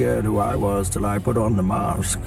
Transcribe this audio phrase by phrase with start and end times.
[0.00, 2.18] who I was till I put on the mask.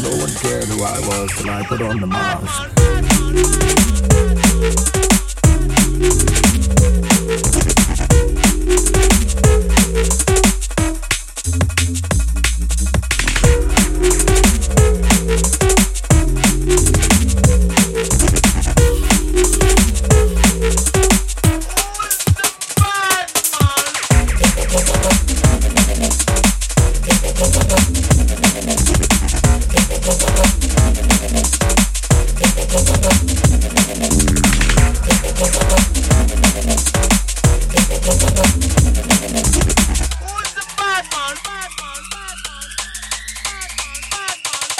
[0.00, 2.78] No one cared who I was till I put on the mask.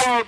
[0.01, 0.23] I